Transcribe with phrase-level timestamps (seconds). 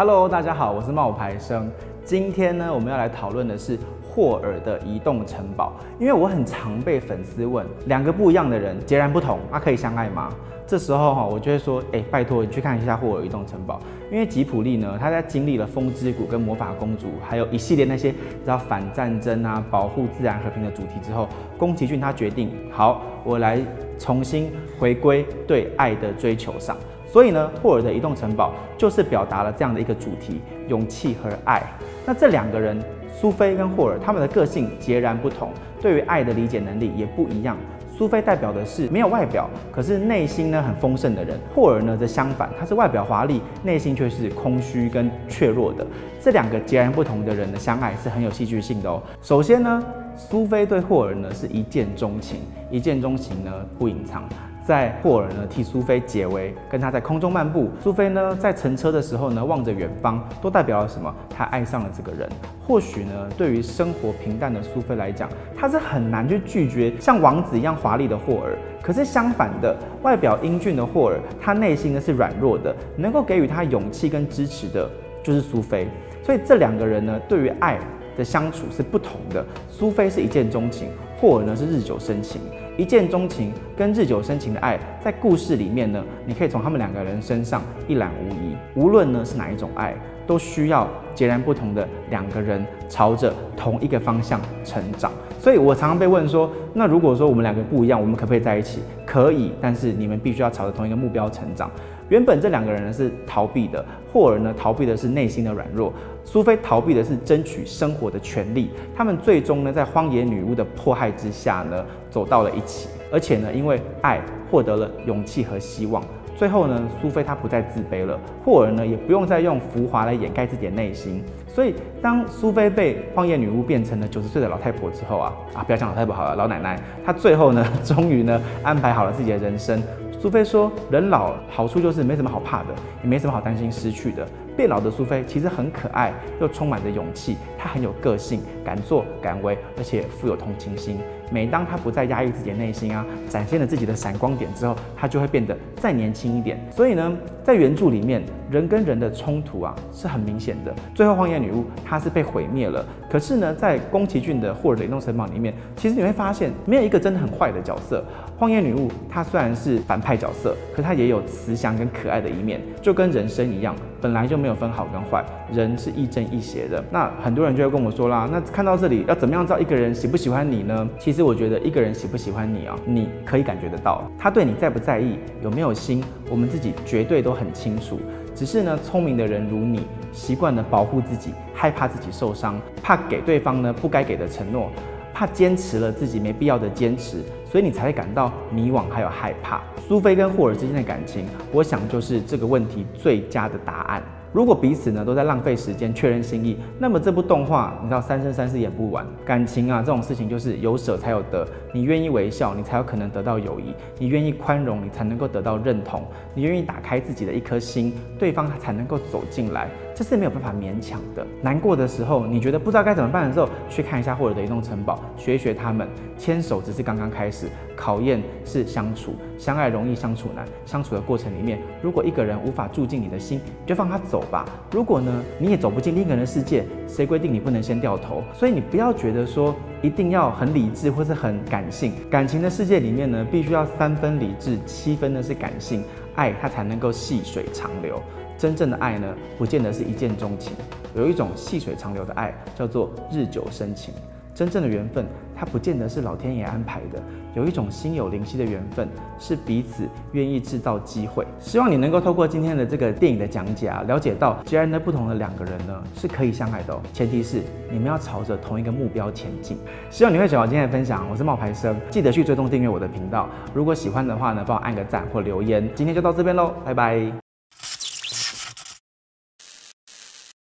[0.00, 1.70] Hello，大家好，我是冒牌生。
[2.06, 5.74] 今天呢，我们要来讨论的是霍尔的移动城堡。
[5.98, 10.32] 因为我很常被粉丝问，两个不一样的人，截然不同，他、啊、可以相爱吗？
[10.66, 13.78] 这时候哈，我就会说，哎，拜托你去看一下霍尔移动城堡。
[14.10, 21.28] 因为吉普力呢，他在经历了风之谷跟魔法公主，还有一系列那些知道反战争啊、保护自然和平的主题之后，
[21.58, 23.60] 宫崎骏他决定，好，我来
[23.98, 26.74] 重新回归对爱的追求上。
[27.10, 31.60] 所以呢，霍尔的移动城堡就是表达了这样的一个主题：勇气和爱。
[32.06, 32.80] 那这两个人，
[33.12, 35.50] 苏菲跟霍尔，他们的个性截然不同，
[35.82, 37.56] 对于爱的理解能力也不一样。
[37.98, 45.84] 苏菲代表的是没有外表，可是内心呢很丰盛的人；霍尔呢则相反，他是外表华丽，内心却是空虚跟怯弱的。
[46.20, 49.02] 这两个截然不同的人的相爱是很有戏剧性的哦。
[49.20, 49.84] 首先呢，
[50.16, 52.38] 苏菲对霍尔呢是一见钟情，
[52.70, 54.22] 一见钟情呢不隐藏。
[54.64, 57.70] 在霍尔呢替苏菲解围，跟他在空中漫步。
[57.82, 61.12] 苏菲呢在乘车的时候呢望着远方，都代表了什么？
[61.28, 62.28] 她爱上了这个人。
[62.66, 68.56] 或许呢，对于生活平淡的苏菲来讲，她是很难去拒绝像王子一样华丽的霍尔。
[68.82, 74.88] 可是相反的，外表英俊的霍尔，他内心呢是软弱的，能够给予他勇气跟支持的，
[75.22, 75.86] 就是苏菲。
[76.22, 77.78] 所以这两个人呢，对于爱
[78.16, 79.44] 的相处是不同的。
[79.68, 80.88] 苏菲是一见钟情，
[81.20, 82.40] 霍尔呢是日久生情。
[82.78, 88.56] 一见钟情跟日久生情的爱，在故事里面呢，你可以从他们两个人身上一览无遗。
[88.74, 89.94] 无论呢是哪一种爱，
[90.30, 95.10] 都需要截然不同的两个人朝着同一个方向成长。
[95.40, 98.78] 所以我常常被问说，那如果说我们两个不一样，我们可不可以在一起？
[99.04, 101.68] 可以，但是你们必须要朝着同一个目标成长。
[102.08, 105.92] 原本这两个人呢是逃避的，霍尔呢逃避的是内心的软弱，
[106.24, 108.70] 苏菲逃避的是争取生活的权利。
[108.94, 116.00] 他们最终呢在荒野女巫的迫害之下呢走到了一起，而且呢因为爱获得了勇气和希望。
[116.40, 121.22] 最后呢苏菲她不再自卑了，霍尔呢也不用再用浮华来掩盖自己的内心。
[121.46, 129.82] 所以当苏菲被荒野女巫变成了九十岁的老太婆之后啊啊不要讲老太婆好了，老奶奶，她最后呢终于呢安排好了自己的人生。
[130.18, 132.68] 苏菲说：“人老好处就是没什么好怕的，
[133.02, 134.26] 也没什么好担心失去的。
[134.56, 137.36] 变老的苏菲其实很可爱，又充满着勇气。
[137.58, 140.98] 她很有个性，敢作敢为，而且富有同情心。
[141.32, 146.58] 每当她不再压抑自己的内心啊，展现了自己的闪光点之后，她就会变得再年轻一点。
[146.70, 150.74] 所以呢，在原著里面，人跟人的冲突啊是很明显的。
[150.94, 152.84] 最后，荒野女巫她是被毁灭了。
[153.08, 158.04] 可是呢，在宫崎骏的霍尔的移动城堡里面，其实你会发现，没有一个真的很坏的角色。
[158.36, 166.82] 荒野女巫她虽然是反派角色，可她也有慈祥跟可爱的一面，就跟人生一样，本来就没有分好跟坏，人是亦正亦邪的。
[166.90, 170.88] 那很多人就会跟我说啦，那看到这里要怎么样知道一个人喜不喜欢你呢？
[170.98, 178.00] 其实我觉得一个人喜不喜欢你啊，你可以感觉得到，他对你在不在意，有没有心，我们自己绝对都很清楚。
[178.34, 184.70] 只是呢，聪明的人如你，习惯了保护自己，害怕自己受伤，怕给对方呢不该给的承诺，
[185.12, 189.60] 怕坚持了自己没必要的坚持，所以你才会感到迷惘还有害怕。
[189.86, 194.02] 苏菲跟霍尔之间的感情，我想就是这个问题最佳的答案。
[194.32, 199.04] 如果彼此呢都在浪费时间确认心意，那么这部动画你知道三生三世演不完。
[199.24, 206.02] 感情啊这种事情就是有舍才有得，你愿意微笑，你才有可能得到友谊；你愿意宽容，你才能够得到认同；
[206.32, 209.68] 你愿意打开自己的一颗心，对方才能够走进来。
[209.94, 211.26] 这是没有办法勉强的。
[211.42, 215.88] 难过的时候，你觉得不知道该怎么办的时候，去看一下霍尔的移动城堡，学一学他们。
[216.18, 220.46] 牵手只是刚刚开始，考验是相处，相爱容易相处难。
[220.66, 224.44] 相处的过程里面，如果一个人无法住进你的心，就放他走吧。
[224.70, 228.22] 如果呢，你也走不进另一个人的世界，谁规定你不能先掉头？
[228.34, 231.94] 所以你不要觉得说一定要很理智或是很感性。
[232.10, 235.82] 感情的世界里面呢，必须要三分理智，七分呢是感性，
[236.14, 238.02] 爱它才能够细水长流。
[238.38, 240.52] 真正的爱呢，不见得是一见钟情，
[240.94, 243.92] 有一种细水长流的爱，叫做日久生情。
[244.34, 245.04] 真正的缘分，
[245.34, 247.02] 它不见得是老天爷安排的。
[247.34, 251.24] 有一种心有灵犀的缘分，是彼此愿意制造机会。
[251.38, 256.76] 希望你能够透过今天的这个电影的讲解啊，了解到截然的不同的两个人呢，是可以相爱的。
[256.92, 257.40] 前提是
[257.70, 259.56] 你们要朝着同一个目标前进。
[259.90, 261.06] 希望你会喜欢今天的分享。
[261.08, 263.28] 我是冒牌生，记得去追踪订阅我的频道。
[263.54, 265.68] 如果喜欢的话呢，帮我按个赞或留言。
[265.74, 267.29] 今天就到这边喽，拜拜。